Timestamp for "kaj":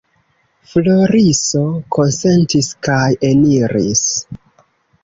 2.89-3.05